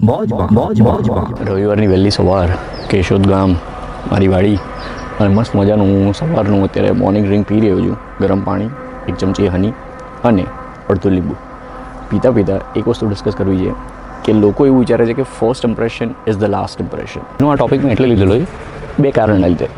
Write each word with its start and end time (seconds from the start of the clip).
રવિવારની 0.00 1.88
વહેલી 1.90 2.12
સવાર, 2.16 2.48
કેશોદ 2.90 3.24
ગામ, 3.30 3.50
મારી 4.10 4.30
વાડી. 4.34 4.58
અને 5.18 5.28
મસ્ત 5.34 5.52
મજાનું 5.58 5.88
હું 5.90 6.14
સવારનું 6.20 6.62
અત્યારે 6.66 6.92
મોર્નિંગ 7.00 7.24
ડ્રિંક 7.26 7.44
પી 7.50 7.60
રહ્યો 7.64 7.80
છું, 7.86 7.96
ગરમ 8.20 8.40
પાણી, 8.46 8.70
એક 9.08 9.14
ચમચી 9.22 9.48
હની 9.54 9.72
અને 10.28 10.44
અડધું 10.92 11.12
લીંબુ. 11.16 11.34
પીતા 12.10 12.32
પીતા 12.38 12.58
એક 12.78 12.84
વસ્તુ 12.90 13.10
ડિસ્કસ 13.10 13.36
કરવી 13.40 13.60
છે 13.66 13.72
કે 14.24 14.32
લોકો 14.44 14.60
એવું 14.70 14.80
વિચારે 14.84 15.04
છે 15.10 15.14
કે 15.20 15.26
first 15.36 15.68
impression 15.70 16.08
is 16.30 16.38
the 16.44 16.48
last 16.54 16.78
impression 16.86 17.22
એનો 17.36 17.46
આ 17.50 17.58
ટોપિક 17.60 17.80
મેં 17.84 17.92
એટલે 17.96 18.08
લીધેલો 18.12 18.34
છે, 18.40 18.46
બે 19.02 19.08
કારણના 19.18 19.52
લીધે 19.52 19.68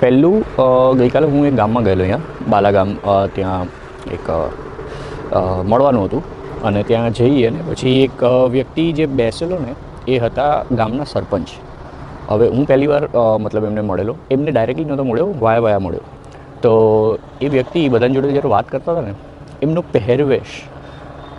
પહેલું 0.00 0.38
ગઈકાલે 1.02 1.26
હું 1.34 1.42
એક 1.50 1.58
ગામમાં 1.62 1.84
ગયેલો 1.90 2.02
અહીંયા 2.06 2.48
બાલાગામ 2.54 2.90
ત્યાં 3.34 3.66
એક 4.18 4.24
મળવાનું 5.70 6.04
હતું. 6.08 6.22
અને 6.68 6.82
ત્યાં 6.88 7.16
જઈએ 7.18 7.46
અને 7.50 7.60
પછી 7.68 7.94
એક 8.04 8.20
વ્યક્તિ 8.54 8.84
જે 8.98 9.06
બેસેલો 9.18 9.58
ને, 9.64 9.72
એ 10.08 10.18
હતા 10.18 10.52
ગામના 10.78 11.08
સરપંચ. 11.12 11.48
હવે 12.30 12.46
હું 12.54 12.64
પહેલી 12.70 12.90
વાર 12.92 13.02
મતલબ 13.44 13.64
એમને 13.70 13.82
મળેલો. 13.90 14.14
એમને 14.34 14.50
ડાયરેક્ટલી 14.50 14.88
નહોતો 14.90 15.04
મળ્યો, 15.10 15.28
વાયા 15.44 15.64
વાયા 15.66 15.84
મળ્યો. 15.86 16.04
તો 16.62 16.72
એ 17.42 17.48
વ્યક્તિ 17.48 17.80
બધાની 17.92 18.16
જોડે 18.18 18.32
જ્યારે 18.36 18.50
વાત 18.54 18.66
કરતા 18.72 18.92
હતા 18.94 19.06
ને, 19.08 19.14
એમનો 19.64 19.82
પહેરવેશ 19.94 20.54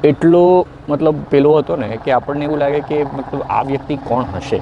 એટલો, 0.03 0.43
મતલબ 0.89 1.17
પેલો 1.31 1.51
હતો 1.59 1.75
ને, 1.75 1.87
કે 2.03 2.11
આપણને 2.11 2.43
એવું 2.47 2.59
લાગે 2.63 2.81
કે, 2.89 2.97
મતલબ 3.17 3.41
આ 3.49 3.63
વ્યક્તિ 3.71 3.95
કોણ 4.09 4.25
હશે? 4.35 4.59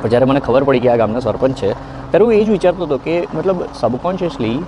પણ 0.00 0.10
જ્યારે 0.12 0.28
મને 0.30 0.40
ખબર 0.40 0.62
પડી 0.68 0.82
કે 0.84 0.90
આ 0.92 0.98
ગામના 1.02 1.24
સરપંચ 1.26 1.56
છે, 1.62 1.70
ત્યારે 2.10 2.24
હું 2.26 2.34
એ 2.34 2.42
જ 2.44 2.50
વિચારતો 2.56 2.82
હતો 2.88 2.98
કે, 3.06 3.16
મતલબ 3.36 3.58
subconsciously 3.80 4.58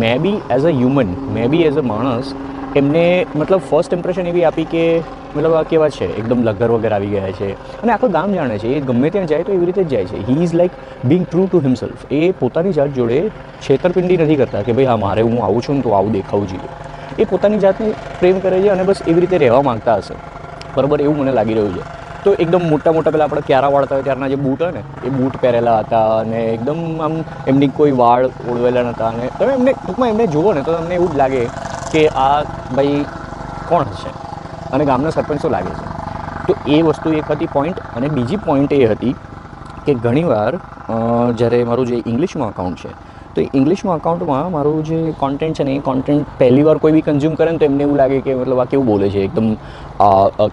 maybe 0.24 0.38
as 0.56 0.66
a 0.70 0.72
human 0.78 1.10
maybe 1.52 1.62
as 1.68 1.78
a 1.78 1.84
માણસ 1.92 2.34
એમને 2.76 3.26
મતલબ 3.34 3.60
ફર્સ્ટ 3.70 3.92
ઇમ્પ્રેશન 3.92 4.26
એવી 4.26 4.44
આપી 4.44 4.64
કે 4.64 5.02
મતલબ 5.36 5.54
આ 5.54 5.62
કેવા 5.62 5.88
છે? 5.88 6.06
એકદમ 6.18 6.42
લગર 6.42 6.70
વગર 6.70 6.92
આવી 6.92 7.06
ગયા 7.06 7.30
છે. 7.30 7.48
અને 7.82 7.92
આખું 7.92 8.10
ગામ 8.10 8.32
જાણે 8.32 8.58
છે, 8.58 8.68
એ 8.68 8.80
ગમે 8.80 9.10
ત્યાં 9.10 9.26
જાય 9.26 9.42
તો 9.42 9.52
એવી 9.52 9.64
રીતે 9.64 9.84
જ 9.84 9.88
જાય 9.88 10.04
છે. 10.04 10.18
He 10.28 10.42
is 10.42 10.54
like 10.54 10.70
being 11.04 11.26
true 11.26 11.46
to 11.46 11.60
himself 11.60 12.06
એ 12.10 12.32
પોતાની 12.32 12.72
જાત 12.72 12.88
જોડે 12.88 13.30
છેતરપિંડી 13.60 14.16
નથી 14.16 14.36
કરતા 14.36 14.62
કે 14.62 14.72
ભાઈ, 14.72 14.84
હા, 14.84 14.96
મારે 14.96 15.22
હું 15.22 15.44
આવું 15.44 15.62
છું 15.62 15.76
ને 15.76 15.82
તો 15.82 15.90
આવું 15.90 16.12
દેખાવું 16.12 16.48
જોઈએ. 16.48 16.70
એ 17.18 17.24
પોતાની 17.24 17.58
જાતને 17.58 17.92
પ્રેમ 18.20 18.40
કરે 18.40 18.60
છે 18.62 18.68
અને 18.68 18.82
બસ 18.82 19.02
એવી 19.06 19.20
રીતે 19.20 19.38
રહેવા 19.38 19.62
માંગતા 19.62 19.96
હશે. 19.96 20.14
બરાબર? 20.76 21.00
એવું 21.00 21.18
મને 21.18 21.32
લાગી 21.32 21.54
રહ્યું 21.54 21.74
છે. 21.74 21.82
તો 22.24 22.32
એકદમ 22.34 22.68
મોટા 22.68 22.92
મોટા 22.92 23.10
પહેલાં 23.10 23.28
આપણે 23.28 23.40
ક્યારા 23.40 23.68
વાળતા 23.68 23.94
હોય 23.94 24.04
ત્યારના 24.04 24.28
જે 24.28 24.36
બૂટ 24.36 24.62
હોય 24.62 24.70
ને, 24.70 24.82
એ 25.04 25.10
બૂટ 25.10 25.36
પહેરેલા 25.40 25.78
હતા 25.78 26.18
અને 26.18 26.40
એકદમ 26.54 27.02
આમ 27.02 27.18
એમની 27.48 27.68
કોઈ 27.68 27.90
વાળ 27.90 28.30
ઓળવેલા 28.48 28.82
નહોતા 28.82 29.08
અને 29.08 29.28
તમે 29.38 29.52
એમને 29.52 29.72
ટૂંકમાં 29.72 30.08
એમને 30.08 30.26
જુઓ 30.26 30.52
ને 30.52 30.62
તો 30.62 30.72
તમને 30.72 30.94
એવું 30.94 31.12
જ 31.12 31.16
લાગે 31.16 31.48
કે 31.92 32.02
આ 32.24 32.28
ભાઈ 32.76 32.98
કોણ 33.70 33.84
હશે? 33.92 34.10
અને 34.72 34.84
ગામના 34.90 35.14
સરપંચ 35.16 35.40
શું 35.42 35.54
લાગે 35.56 35.70
છે. 35.70 35.86
તો 36.46 36.52
એ 36.74 36.82
વસ્તુ 36.88 37.14
એક 37.20 37.30
હતી 37.32 37.52
પોઈન્ટ 37.54 37.78
અને 37.96 38.08
બીજી 38.18 38.42
પોઈન્ટ 38.48 38.72
એ 38.80 38.82
હતી 38.92 39.14
કે 39.86 39.92
ઘણીવાર 40.04 40.52
જ્યારે 41.38 41.64
મારું 41.70 41.90
જે 41.90 41.96
ઇંગ્લિશમાં 42.12 42.50
અકાઉન્ટ 42.54 42.82
છે, 42.82 42.90
તો 43.34 43.44
ઇંગ્લિશમાં 43.58 44.00
અકાઉન્ટમાં 44.00 44.50
મારું 44.54 44.78
જે 44.88 44.98
કોન્ટેન્ટ 45.20 45.58
છે 45.58 45.64
ને 45.68 45.74
એ 45.76 45.82
કોન્ટેન્ટ 45.88 46.32
પહેલી 46.40 46.64
વાર 46.68 46.76
કોઈ 46.82 46.94
બી 46.96 47.04
કન્ઝ્યુમ 47.06 47.36
કરે 47.40 47.50
ને 47.52 47.60
તો 47.62 47.68
એમને 47.70 47.84
એવું 47.86 47.96
લાગે 48.02 48.18
કે 48.26 48.34
મતલબ 48.40 48.64
આ 48.64 48.68
કેવું 48.72 48.86
બોલે 48.90 49.06
છે? 49.14 49.22
એકદમ 49.28 49.48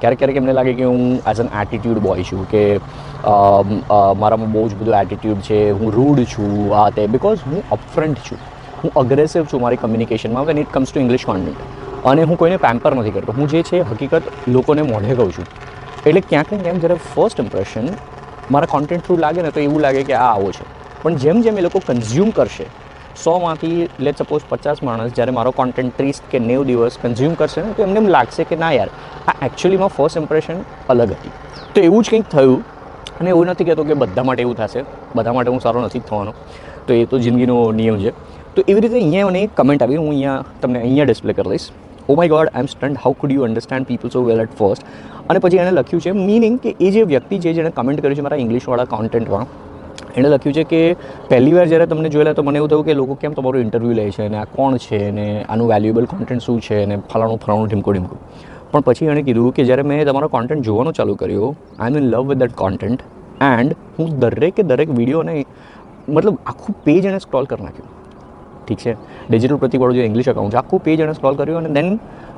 ક્યારેક 0.01 0.19
ક્યારેક 0.19 0.39
એમને 0.41 0.53
લાગે 0.59 0.71
કે 0.79 0.85
હું 0.91 1.03
એઝ 1.31 1.41
એન 1.45 1.49
એટીટ્યુડ 1.63 1.99
બોય 2.07 2.27
છું 2.29 2.45
કે 2.53 2.63
મારામાં 4.21 4.51
બહુ 4.53 4.63
જ 4.69 4.79
બધું 4.79 4.95
એટીટ્યુડ 5.01 5.41
છે, 5.49 5.59
હું 5.81 5.89
રૂડ 5.97 6.23
છું, 6.33 6.53
આ 6.83 6.87
તે 6.99 7.07
બિકોઝ 7.17 7.43
હું 7.49 7.59
અપફ્રન્ટ 7.77 8.23
છું. 8.29 8.39
હું 8.83 8.93
અગ્રેસિવ 8.93 9.45
છું 9.45 9.61
મારી 9.61 9.75
કમ્યુનિકેશનમાં 9.75 10.45
when 10.45 10.57
it 10.57 10.73
comes 10.73 10.93
to 10.93 10.99
English 10.99 11.25
content 11.25 12.05
અને 12.05 12.23
હું 12.23 12.37
કોઈને 12.37 12.57
પેમ્પર 12.57 12.95
નથી 12.95 13.11
કરતો. 13.11 13.33
હું 13.37 13.47
જે 13.47 13.63
છે 13.63 13.81
હકીકત 13.81 14.21
લોકોને 14.47 14.81
મોઢે 14.81 15.15
કહું 15.15 15.31
છું. 15.31 15.45
એટલે 16.05 16.21
ક્યાંક 16.21 16.51
ને 16.51 16.57
ક્યાંક 16.57 16.79
જ્યારે 16.79 16.95
ફર્સ્ટ 17.15 17.39
ઇમ્પ્રેશન 17.39 17.87
મારા 18.51 18.65
કોન્ટેન્ટ 18.65 19.05
થ્રુ 19.05 19.17
લાગે 19.17 19.41
ને 19.41 19.51
તો 19.51 19.59
એવું 19.59 19.81
લાગે 19.81 20.03
કે 20.03 20.13
આ 20.13 20.33
આવો 20.33 20.51
છે. 20.51 20.65
પણ 21.03 21.15
જેમ 21.15 21.41
જેમ 21.41 21.57
એ 21.57 21.61
લોકો 21.61 21.81
કન્ઝ્યુમ 21.87 22.29
કરશે 22.29 22.65
સોમાંથી 23.23 23.89
લેટ 23.99 24.17
સપોઝ 24.17 24.41
પચાસ 24.49 24.83
માણસ 24.83 25.11
જ્યારે 25.11 25.31
મારો 25.31 25.51
કોન્ટેન્ટ 25.51 25.97
ત્રીસ 25.97 26.21
કે 26.31 26.39
નેવું 26.39 26.65
દિવસ 26.65 26.97
કન્ઝ્યુમ 27.01 27.33
કરશે 27.33 27.61
ને, 27.61 27.73
તો 27.73 27.83
એમને 27.83 27.99
એમ 27.99 28.07
લાગશે 28.07 28.43
કે 28.43 28.55
ના 28.55 28.71
યાર, 28.71 28.89
આ 29.27 29.45
એકચ્યુઅલીમાં 29.45 29.87
ફર્સ્ટ 29.87 30.17
ઇમ્પ્રેશન 30.17 30.53
અલગ 30.89 31.11
હતી. 31.11 31.31
તો 31.75 31.81
એવું 31.81 32.03
જ 32.03 32.09
કંઈક 32.09 32.23
થયું. 32.23 32.63
અને 33.19 33.29
એવું 33.29 33.45
નથી 33.45 33.63
કહેતો 33.63 33.83
કે 33.83 33.93
બધા 33.93 34.23
માટે 34.23 34.41
એવું 34.41 34.55
થશે. 34.55 34.83
બધા 35.15 35.33
માટે 35.33 35.51
હું 35.51 35.59
સારો 35.59 35.81
નથી 35.81 35.99
થવાનો. 35.99 36.33
તો 36.87 36.93
એ 36.93 37.05
તો 37.05 37.19
જિંદગીનો 37.19 37.71
નિયમ 37.71 37.99
છે. 37.99 38.13
તો 38.59 38.65
એવી 38.71 38.83
રીતે 38.85 38.97
અહીંયા 39.01 39.29
મને 39.29 39.43
કમેન્ટ 39.59 39.85
આવી. 39.85 39.99
હું 40.01 40.09
અહીંયા 40.15 40.39
તમને 40.63 40.79
અહીંયા 40.87 41.07
ડિસ્પ્લે 41.09 41.33
કરી 41.37 41.51
દઈશ. 41.53 41.67
ઓ 42.09 42.15
my 42.19 42.31
God 42.33 42.49
I 42.49 42.63
am 42.63 42.69
stunned 42.73 43.01
how 43.05 43.13
could 43.21 43.33
you 43.35 43.43
understand 43.47 43.87
people 43.89 44.11
so 44.15 44.21
well 44.29 44.43
at 44.43 44.53
first 44.59 44.83
અને 45.31 45.39
પછી 45.45 45.59
એણે 45.63 45.73
લખ્યું 45.79 46.03
છે 46.05 46.13
મિનિંગ 46.19 46.55
કે 46.63 46.71
એ 46.87 46.91
જે 46.95 47.01
વ્યક્તિ 47.11 47.39
છે 47.43 47.53
જેણે 47.57 47.71
કમેન્ટ 47.79 48.01
કર્યું 48.03 48.17
છે 48.19 48.25
મારા 48.27 48.39
ઇંગ્લિશવાળા 48.45 48.87
કોન્ટેન્ટમાં 48.93 49.45
એણે 50.17 50.29
લખ્યું 50.33 50.55
છે 50.57 50.63
કે 50.71 50.81
પહેલી 51.31 51.53
વાર 51.57 51.65
જ્યારે 51.73 51.87
તમને 51.91 52.11
જોયેલા 52.15 52.37
તો 52.39 52.45
મને 52.47 52.59
એવું 52.61 52.71
થયું 52.71 52.87
કે 52.87 52.95
લોકો 53.01 53.17
કેમ 53.23 53.35
તમારું 53.39 53.67
ઇન્ટરવ્યૂ 53.67 53.99
લે 53.99 54.07
છે 54.17 54.25
અને 54.29 54.37
આ 54.43 54.47
કોણ 54.55 54.79
છે 54.87 55.01
ને 55.19 55.27
આનું 55.43 55.71
વેલ્યુએબલ 55.73 56.09
કોન્ટેન્ટ 56.15 56.47
શું 56.47 56.59
છે 56.69 56.79
અને 56.87 56.95
ફલાણું 57.13 57.39
ફલાણું 57.45 57.69
ઢીમકો 57.69 57.95
ઢીમકો. 57.97 58.17
પણ 58.71 58.87
પછી 58.89 59.11
એણે 59.13 59.23
કીધું 59.29 59.55
કે 59.59 59.67
જ્યારે 59.69 59.85
મેં 59.91 60.03
તમારો 60.09 60.31
કોન્ટેન્ટ 60.35 60.67
જોવાનું 60.69 60.97
ચાલુ 60.99 61.15
કર્યું 61.21 61.55
I 61.79 61.93
am 61.93 62.01
in 62.01 62.09
love 62.13 62.25
with 62.31 62.41
that 62.43 62.57
content 62.63 63.07
and 63.51 63.77
હું 63.99 64.19
દરેકે 64.25 64.61
દરેક 64.73 64.91
વિડીયોને 64.99 65.33
મતલબ 66.17 66.35
આખું 66.53 66.81
પેજ 66.89 67.09
એણે 67.11 67.21
સ્ક્રોલ 67.27 67.49
કરી 67.53 67.69
નાખ્યું. 67.69 67.98
ઠીક 68.69 68.81
છે? 68.85 68.93
ડિજિટલ 69.29 69.59
પ્રતિકવાળું 69.63 69.99
જે 69.99 70.05
ઇંગ્લિશ 70.09 70.29
અકાઉન્ટ 70.33 70.53
છે, 70.53 70.59
આખું 70.61 70.83
પેજ 70.87 70.99
એણે 71.05 71.13
સ્ક્રોલ 71.19 71.37
કર્યું 71.39 71.59
અને 71.61 71.71
દેન 71.77 71.87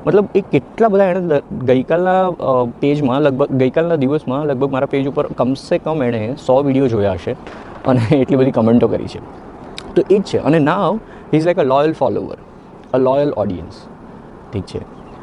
મતલબ 0.05 0.27
એ 0.39 0.41
કેટલા 0.53 0.89
બધા 0.93 1.07
એણે 1.13 1.41
ગઈકાલના 1.69 2.19
પેજમાં 2.83 3.19
લગભગ, 3.25 3.57
ગઈકાલના 3.61 3.99
દિવસમાં 4.03 4.43
લગભગ 4.49 4.71
મારા 4.75 4.91
પેજ 4.93 5.09
ઉપર 5.11 5.25
કમસે 5.41 5.75
કમ 5.85 6.03
એણે 6.07 6.21
સો 6.45 6.55
વીડિયો 6.67 6.89
જોયા 6.93 7.17
હશે 7.19 7.33
અને 7.91 8.01
એટલી 8.21 8.39
બધી 8.41 8.55
કમેન્ટો 8.59 8.87
કરી 8.93 9.11
છે. 9.13 9.21
તો 9.95 10.01
એ 10.09 10.17
જ 10.19 10.23
છે. 10.29 10.39
અને 10.47 10.59
now 10.69 10.91
he 11.31 11.37
is 11.39 11.45
like 11.47 11.63
a 11.65 11.67
loyal 11.73 11.93
follower 12.01 12.37
a 12.93 12.97
loyal 13.07 13.31
audience 13.43 13.75
ઠીક 14.51 14.65
છે? 14.71 14.81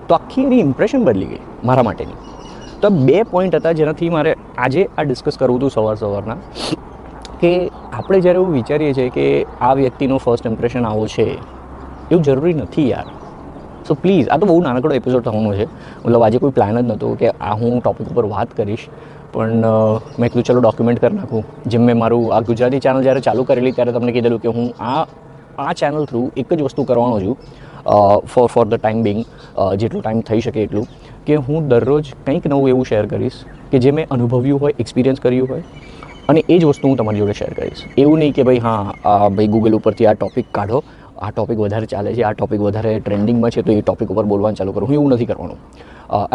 તો 0.09 0.15
આખી 0.19 0.45
એની 0.49 0.61
ઇમ્પ્રેશન 0.67 1.05
બદલી 1.09 1.31
ગઈ 1.33 1.43
મારા 1.71 1.87
માટેની. 1.89 2.19
તો 2.83 2.91
બે 3.07 3.19
પોઈન્ટ 3.33 3.55
હતા 3.59 3.75
જેનાથી 3.81 4.11
મારે 4.17 4.33
આજે 4.67 4.83
આ 4.99 5.05
ડિસ્કસ 5.05 5.39
કરવું 5.41 5.59
હતું 5.59 5.73
સવાર 5.77 5.97
સવારના. 6.03 6.39
કે 7.41 7.53
આપણે 7.71 8.19
જ્યારે 8.25 8.39
એવું 8.41 8.53
વિચારીએ 8.59 8.93
છીએ 8.99 9.11
કે 9.17 9.27
આ 9.61 9.75
વ્યક્તિનો 9.81 10.17
ફર્સ્ટ 10.25 10.47
ઇમ્પ્રેશન 10.53 10.89
આવો 10.91 11.05
છે, 11.15 11.27
એવું 12.11 12.23
જરૂરી 12.29 12.57
નથી 12.63 12.89
યાર. 12.93 13.07
સો 13.89 13.95
પ્લીઝ 14.03 14.27
આ 14.29 14.39
તો 14.41 14.47
બહુ 14.51 14.59
નાનકડો 14.65 14.97
એપિસોડ 15.01 15.29
થવાનો 15.29 15.53
છે. 15.59 15.67
મતલબ 16.05 16.23
આજે 16.27 16.39
કોઈ 16.43 16.57
પ્લાન 16.57 16.75
જ 16.81 16.83
નહોતો 16.89 17.15
કે 17.21 17.29
આ 17.51 17.55
હું 17.61 17.79
ટોપિક 17.85 18.11
ઉપર 18.15 18.27
વાત 18.35 18.59
કરીશ. 18.59 18.89
પણ 19.33 19.65
મેં 20.19 20.29
કીધું 20.31 20.45
ચલો 20.49 20.61
ડોક્યુમેન્ટ 20.65 21.01
કરી 21.03 21.17
નાખું. 21.21 21.43
જેમ 21.71 21.83
મેં 21.89 21.99
મારું 22.03 22.29
આ 22.35 22.43
ગુજરાતી 22.51 22.83
ચેનલ 22.85 23.01
જ્યારે 23.07 23.25
ચાલુ 23.27 23.49
કરેલી 23.49 23.75
ત્યારે 23.79 23.97
તમને 23.97 24.13
કીધેલું 24.17 24.41
કે 24.45 24.55
હું 24.59 24.69
આ 24.91 25.03
આ 25.65 25.73
ચેનલ 25.81 26.05
થ્રુ 26.11 26.23
એક 26.43 26.55
જ 26.59 26.61
વસ્તુ 26.69 26.85
કરવાનો 26.91 27.17
છું 27.25 27.37
for 28.33 28.47
for 28.55 28.65
the 28.73 28.81
time 28.81 29.03
being 29.07 29.21
જેટલું 29.83 30.03
ટાઈમ 30.03 30.21
થઈ 30.29 30.41
શકે 30.47 30.59
એટલું, 30.65 30.87
કે 31.27 31.35
હું 31.47 31.69
દરરોજ 31.71 32.11
કંઈક 32.27 32.45
નવું 32.53 32.69
એવું 32.73 32.87
શેર 32.91 33.05
કરીશ 33.13 33.39
કે 33.73 33.81
જે 33.85 33.91
મેં 33.99 34.07
અનુભવ્યું 34.17 34.61
હોય 34.65 34.75
એક્સપિરિયન્સ 34.85 35.21
કર્યું 35.27 35.49
હોય. 35.53 35.65
અને 36.29 36.41
એ 36.49 36.59
જ 36.59 36.65
વસ્તુ 36.71 36.89
હું 36.89 36.97
તમારી 37.01 37.21
જોડે 37.23 37.37
શેર 37.41 37.51
કરીશ. 37.59 37.83
એવું 38.03 38.19
નહીં 38.23 38.35
કે 38.39 38.43
ભાઈ, 38.49 38.63
હા 38.67 39.29
ભાઈ 39.37 39.51
ગૂગલ 39.55 39.77
ઉપરથી 39.79 40.09
આ 40.11 40.17
ટોપિક 40.23 40.49
કાઢો, 40.59 40.81
આ 41.19 41.31
ટોપિક 41.31 41.59
વધારે 41.65 41.87
ચાલે 41.93 42.11
છે, 42.17 42.23
આ 42.31 42.33
ટોપિક 42.41 42.61
વધારે 42.67 42.93
ટ્રેન્ડિંગમાં 43.07 43.55
છે, 43.55 43.63
તો 43.69 43.73
એ 43.73 43.81
ટોપિક 43.87 44.11
ઉપર 44.17 44.27
બોલવાનું 44.33 44.59
ચાલુ 44.61 44.75
કરું. 44.77 44.89
હું 44.91 44.99
એવું 44.99 45.11
નથી 45.17 45.31
કરવાનું. 45.31 45.59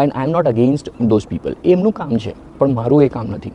And 0.02 0.12
I 0.16 0.26
am 0.26 0.34
not 0.36 0.50
against 0.54 0.90
those 1.12 1.26
people 1.32 1.56
એમનું 1.74 1.94
કામ 2.00 2.16
છે, 2.26 2.34
પણ 2.58 2.74
મારું 2.80 3.06
એ 3.06 3.08
કામ 3.16 3.32
નથી. 3.38 3.54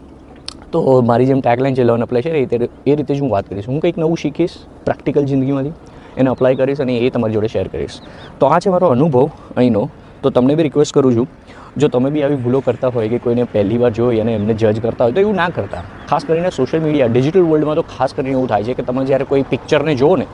તો 0.73 0.79
મારી 1.11 1.29
જેમ 1.29 1.39
ટેગલાઇન 1.45 1.75
છે 1.77 1.83
લર્ન 1.89 2.03
અપ્લાય 2.07 2.23
છે, 2.23 2.31
એ 2.31 2.91
એ 2.91 2.95
રીતે 2.95 3.13
જ 3.13 3.19
હું 3.21 3.31
વાત 3.35 3.45
કરીશ. 3.51 3.69
હું 3.71 3.79
કંઈક 3.85 3.97
નવું 4.03 4.17
શીખીશ 4.23 4.57
પ્રેક્ટિકલ 4.87 5.23
જિંદગીમાંથી, 5.31 5.73
એને 6.19 6.29
અપ્લાય 6.35 6.59
કરીશ 6.61 6.81
અને 6.85 6.93
એ 6.97 7.09
તમારી 7.15 7.37
જોડે 7.37 7.49
શેર 7.55 7.67
કરીશ. 7.75 7.97
તો 8.39 8.53
આ 8.55 8.59
છે 8.65 8.69
મારો 8.75 8.87
અનુભવ 8.97 9.25
અહીંનો. 9.61 9.83
તો 10.23 10.29
તમને 10.35 10.55
બી 10.59 10.67
રિક્વેસ્ટ 10.67 10.93
કરું 10.95 11.13
છું. 11.17 11.27
જો 11.77 11.87
તમે 11.87 12.09
બી 12.11 12.23
આવી 12.25 12.37
ભૂલો 12.43 12.61
કરતા 12.67 12.91
હોય 12.95 13.09
કે 13.09 13.19
કોઈને 13.25 13.43
પહેલી 13.53 13.79
વાર 13.81 13.91
જોઈ 13.97 14.21
અને 14.21 14.31
એમને 14.35 14.53
જજ 14.61 14.81
કરતા 14.85 15.05
હોય 15.05 15.15
તો 15.17 15.21
એવું 15.25 15.35
ના 15.41 15.49
કરતા. 15.57 15.83
ખાસ 16.09 16.23
કરીને 16.29 16.51
સોશિયલ 16.59 16.81
મીડિયા 16.85 17.11
ડિજિટલ 17.15 17.45
વર્લ્ડમાં 17.51 17.77
તો 17.79 17.83
ખાસ 17.95 18.13
કરીને 18.13 18.37
એવું 18.37 18.47
થાય 18.51 18.65
છે 18.69 18.73
કે 18.79 18.83
તમે 18.87 19.05
જ્યારે 19.09 19.27
કોઈ 19.31 19.43
પિક્ચરને 19.51 19.93
જુઓ 20.01 20.15
ને 20.21 20.27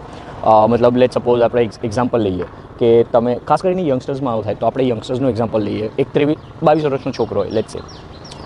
મતલબ 0.71 0.97
લેટ 1.01 1.17
સપોઝ 1.17 1.43
આપણે 1.47 1.63
એક્ઝામ્પલ 1.87 2.21
લઈએ 2.27 2.47
કે 2.79 2.89
તમે, 3.11 3.33
ખાસ 3.47 3.61
કરીને 3.61 3.83
યંગસ્ટર્સમાં 3.91 4.33
આવું 4.33 4.45
થાય 4.47 4.59
તો 4.61 4.65
આપણે 4.69 4.87
યંગસ્ટર્સનું 4.91 5.29
એક્ઝામ્પલ 5.33 5.61
લઈએ. 5.67 5.91
એક 6.01 6.07
ત્રેવીસ 6.15 6.39
બાવીસ 6.63 6.85
વર્ષનો 6.87 7.11
છોકરો 7.19 7.41
હોય 7.43 7.53
લેટ 7.57 7.69
સે 7.75 7.79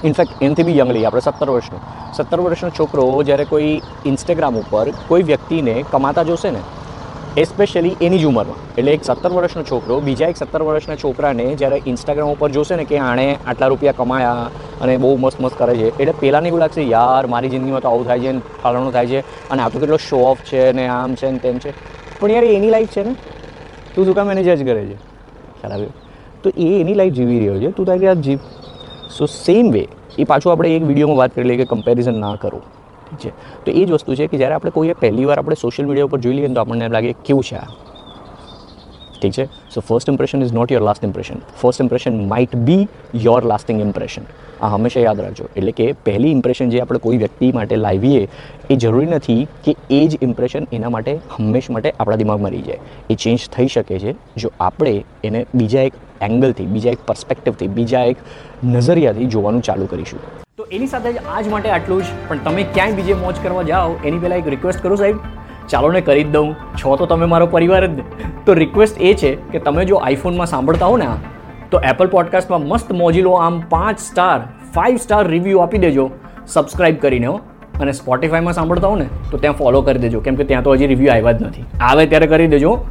ઇનફેક્ટ 0.07 0.43
એનાથી 0.45 0.65
બી 0.67 0.77
યંગ 0.81 0.91
લઈએ 0.95 1.05
આપણે, 1.05 1.21
સત્તર 1.27 1.49
વર્ષનો. 1.55 1.79
સત્તર 2.17 2.41
વર્ષનો 2.45 2.69
છોકરો 2.79 3.05
જ્યારે 3.29 3.45
કોઈ 3.53 3.71
ઇન્સ્ટાગ્રામ 4.11 4.59
ઉપર 4.61 4.85
કોઈ 5.09 5.23
વ્યક્તિને 5.31 5.73
કમાતા 5.93 6.25
જોશે 6.29 6.51
ને 6.57 6.61
એસ્પેશિયલી 7.37 7.95
એની 8.01 8.19
જ 8.19 8.25
ઉંમરમાં. 8.25 8.57
એટલે 8.77 8.91
એક 8.93 9.03
સત્તર 9.03 9.31
વર્ષનો 9.33 9.63
છોકરો, 9.63 10.01
બીજા 10.01 10.29
એક 10.29 10.37
સત્તર 10.37 10.63
વર્ષના 10.63 10.95
છોકરાને 10.95 11.55
જ્યારે 11.55 11.81
ઇન્સ્ટાગ્રામ 11.85 12.31
ઉપર 12.31 12.49
જોશે 12.51 12.75
ને 12.75 12.85
કે 12.85 12.97
આણે 12.97 13.37
આટલા 13.45 13.67
રૂપિયા 13.67 13.93
કમાયા 13.93 14.49
અને 14.81 14.97
બહુ 14.97 15.17
મસ્ત 15.17 15.39
મસ્ત 15.39 15.55
કરે 15.57 15.75
છે, 15.77 15.87
એટલે 15.87 16.13
પહેલાંને 16.21 16.49
એવું 16.49 16.59
લાગશે 16.59 16.81
યાર, 16.81 17.27
મારી 17.27 17.49
જિંદગીમાં 17.49 17.81
તો 17.81 17.87
આવું 17.87 18.05
થાય 18.05 18.19
છે 18.19 18.31
ને, 18.31 18.41
ફલાણું 18.63 18.91
થાય 18.91 19.07
છે 19.07 19.23
અને 19.51 19.61
આ 19.61 19.69
તો 19.69 19.79
કેટલો 19.79 19.97
શો 19.97 20.17
ઓફ 20.31 20.41
છે 20.49 20.71
ને 20.73 20.87
આમ 20.87 21.15
છે 21.15 21.31
ને 21.31 21.39
તેમ 21.39 21.59
છે. 21.59 21.73
પણ 22.19 22.31
યાર 22.31 22.43
એની 22.43 22.69
લાઈફ 22.69 22.93
છે 22.93 23.03
ને? 23.03 23.15
તું 23.93 24.05
શું 24.05 24.15
કામ 24.15 24.31
એને 24.31 24.43
જજ 24.43 24.63
કરે 24.63 24.87
છે? 24.89 24.97
ખ્યાલ 25.61 25.73
આવ્યો? 25.73 25.93
તો 26.43 26.49
એ 26.49 26.81
એની 26.81 26.95
લાઈફ 26.95 27.13
જીવી 27.13 27.39
રહ્યો 27.39 27.59
છે. 27.59 27.71
તું 27.71 27.85
તારી 27.85 28.07
આ 28.07 28.15
જીવ 28.15 28.39
સો 29.07 29.27
સેમ 29.27 29.71
વે 29.71 29.87
એ 30.17 30.25
પાછું 30.25 30.51
આપણે 30.51 30.75
એક 30.75 30.83
વિડીયોમાં 30.83 31.17
વાત 31.17 31.33
કરી 31.35 31.43
લઈએ 31.43 31.57
કે 31.57 31.65
કમ્પેરિઝન 31.65 32.19
ના 32.25 32.35
કરો. 32.35 32.61
ઠીક 33.09 33.19
છે. 33.19 33.29
તો 33.65 33.71
એ 33.71 33.85
જ 33.85 33.91
વસ્તુ 33.91 34.15
છે 34.15 34.27
કે 34.27 34.37
જ્યારે 34.37 34.55
આપણે 34.55 34.71
કોઈએ 34.71 34.93
પહેલી 34.93 35.25
વાર 35.25 35.39
આપણે 35.39 35.55
સોશિયલ 35.55 35.87
મીડિયા 35.87 36.05
ઉપર 36.05 36.19
જોઈ 36.19 36.33
લઈએ 36.33 36.47
તો 36.47 36.61
આપણને 36.61 36.85
એમ 36.85 36.91
લાગે 36.91 37.13
કેવું 37.13 37.43
છે 37.43 37.55
આ? 37.55 37.67
ઠીક 39.21 39.33
છે? 39.33 39.45
So 39.45 39.81
first 39.81 40.09
impression 40.09 40.41
is 40.41 40.53
not 40.53 40.71
your 40.71 40.81
last 40.81 41.03
impression 41.03 41.35
first 41.61 41.81
impression 41.81 42.27
might 42.27 42.55
be 42.55 42.87
your 43.15 43.43
lasting 43.43 43.81
impression 43.81 44.21
આ 44.61 44.67
હંમેશા 44.67 44.99
યાદ 44.99 45.19
રાખજો. 45.19 45.45
એટલે 45.55 45.71
કે 45.71 45.91
પહેલી 45.91 46.31
ઇમ્પ્રેશન 46.31 46.69
જે 46.69 46.79
આપણે 46.79 46.99
કોઈ 46.99 47.17
વ્યક્તિ 47.17 47.51
માટે 47.51 47.75
લાવીએ, 47.75 48.29
એ 48.69 48.75
જરૂરી 48.75 49.05
નથી 49.05 49.47
કે 49.65 49.75
એ 49.89 50.07
જ 50.07 50.17
ઇમ્પ્રેશન 50.21 50.67
એના 50.73 50.89
માટે 50.89 51.15
હંમેશ 51.15 51.69
માટે 51.69 51.93
આપણા 51.99 52.15
દિમાગમાં 52.15 52.51
રહી 52.51 52.61
જાય. 52.61 52.79
એ 53.09 53.15
ચેન્જ 53.15 53.49
થઈ 53.49 53.67
શકે 53.67 53.99
છે 53.99 54.15
જો 54.37 54.51
આપણે 54.59 55.03
એને 55.23 55.45
બીજા 55.55 55.81
એક 55.81 55.93
એંગલથી 56.21 56.65
બીજા 56.65 56.91
એક 56.91 56.97
પર્સપેક્ટિવથી 57.05 57.67
બીજા 57.67 58.03
એક 58.03 58.17
નજરિયાથી 58.63 59.25
જોવાનું 59.25 59.61
ચાલુ 59.61 59.85
કરીશું. 59.85 60.19
તો 60.59 60.67
એની 60.71 60.87
સાથે 60.87 61.13
જ 61.13 61.17
આજ 61.17 61.47
માટે 61.47 61.69
આટલું 61.69 62.01
જ. 62.03 62.05
પણ 62.27 62.37
તમે 62.37 62.63
ક્યાંય 62.63 62.91
બીજે 62.91 63.13
મોજ 63.13 63.35
કરવા 63.43 63.63
જાઓ, 63.63 63.95
એની 64.05 64.19
પહેલાં 64.19 64.37
એક 64.37 64.47
રિક્વેસ્ટ 64.47 64.83
કરું 64.83 64.97
સાહેબ. 64.97 65.15
ચાલો 65.69 65.91
ને 65.91 66.01
કરી 66.01 66.23
જ 66.23 66.31
દઉં. 66.31 66.53
છો 66.53 66.95
તો 66.95 67.05
તમે 67.05 67.25
મારો 67.25 67.45
પરિવાર 67.45 67.87
જ. 67.87 67.99
તો 68.45 68.53
રિક્વેસ્ટ 68.53 69.01
એ 69.01 69.13
છે 69.13 69.35
કે 69.35 69.59
તમે 69.59 69.85
જો 69.85 69.95
આઈફોનમાં 69.95 70.47
સાંભળતા 70.47 70.85
હો 70.85 70.97
ને 70.97 71.07
તો 71.71 71.79
એપલ 71.79 72.07
પોડકાસ્ટમાં 72.07 72.61
મસ્ત 72.61 72.91
મોજીલો 72.91 73.31
આમ 73.31 73.59
પાંચ 73.59 73.99
સ્ટાર 73.99 74.39
ફાઇવ 74.73 74.97
સ્ટાર 74.97 75.27
રિવ્યૂ 75.27 75.57
આપી 75.57 75.77
દેજો. 75.77 76.11
સબસ્ક્રાઇબ 76.47 76.97
કરીને 76.97 77.25
હો. 77.25 77.39
અને 77.81 77.91
સ્પોટિફાઈમાં 77.91 78.53
સાંભળતા 78.53 78.87
હો 78.87 78.95
ને, 78.95 79.05
તો 79.31 79.37
ત્યાં 79.37 79.53
ફોલો 79.53 79.81
કરી 79.81 79.99
દેજો. 79.99 80.19
કેમ 80.19 80.35
કે 80.35 80.43
ત્યાં 80.43 80.63
તો 80.63 80.71
હજી 80.71 80.87
રિવ્યૂ 80.87 81.11
આવ્યા 81.11 81.31
જ 81.31 81.43
નથી. 81.43 81.63
આવે 81.81 82.05
ત્યારે 82.05 82.27
કરી 82.27 82.47
દેજો. 82.47 82.85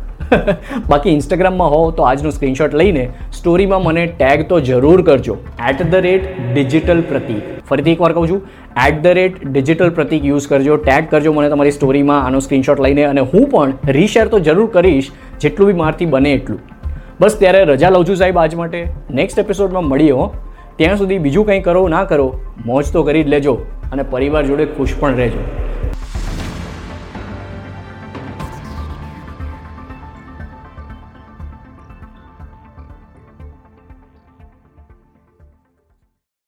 બાકી 0.90 1.14
ઇન્સ્ટાગ્રામમાં 1.16 1.74
હો 1.74 1.80
તો 1.98 2.06
આજનું 2.08 2.34
સ્ક્રીનશોટ 2.36 2.74
લઈને 2.80 3.04
સ્ટોરીમાં 3.38 3.84
મને 3.84 4.04
ટેગ 4.06 4.46
તો 4.48 4.60
જરૂર 4.68 4.96
કરજો. 5.08 5.36
એટ 5.70 5.84
ધ 5.92 6.00
રેટ 6.08 6.26
ડિજિટલ 6.54 7.04
પ્રતીક 7.10 7.44
ફરીથી 7.70 7.94
એકવાર 7.96 8.12
કહું 8.16 8.28
છું 8.28 8.40
at 8.86 8.98
the 9.04 9.14
rate 9.18 9.38
digital 9.44 9.94
Prateek 9.98 10.26
use 10.30 10.48
કરજો 10.48 10.80
ટેગ 10.88 11.08
કરજો 11.12 11.36
મને 11.36 11.52
તમારી 11.54 11.76
સ્ટોરીમાં 11.76 12.26
આનો 12.26 12.42
સ્ક્રીનશોટ 12.46 12.82
લઈને 12.86 13.04
અને 13.04 13.22
હું 13.32 13.46
પણ 13.54 13.94
રીશેર 13.98 14.26
તો 14.34 14.42
જરૂર 14.50 14.68
કરીશ, 14.76 15.08
જેટલું 15.40 15.72
બી 15.72 15.78
મારથી 15.84 16.10
બને 16.16 16.34
એટલું. 16.34 16.60
બસ 17.20 17.38
ત્યારે 17.38 17.64
રજા 17.72 17.94
લઉં 17.94 18.04
છું 18.10 18.20
સાહેબ 18.24 18.38
આજ 18.38 18.54
માટે. 18.60 18.78
નેક્સ્ટ 19.20 19.38
એપિસોડમાં 19.44 19.88
મળીએ 19.92 20.18
હો. 20.20 20.26
ત્યાં 20.76 20.98
સુધી 20.98 21.18
બીજું 21.18 21.46
કંઈ 21.46 21.62
કરો, 21.62 21.88
ના 21.88 22.04
કરો, 22.04 22.28
મોજ 22.66 22.92
તો 22.92 23.02
કરી 23.02 23.24
જ 23.24 23.34
લેજો 23.36 23.56
અને 23.92 24.02
પરિવાર 24.12 24.44
જોડે 24.46 24.64
ખુશ 24.76 24.94
પણ 25.00 25.16
રહેજો. 25.22 25.67